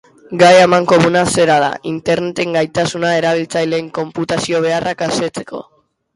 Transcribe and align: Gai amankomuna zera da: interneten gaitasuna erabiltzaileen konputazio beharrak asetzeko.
Gai 0.43 0.53
amankomuna 0.59 1.21
zera 1.33 1.57
da: 1.63 1.67
interneten 1.91 2.57
gaitasuna 2.59 3.13
erabiltzaileen 3.19 3.93
konputazio 4.01 4.65
beharrak 4.67 5.07
asetzeko. 5.11 5.63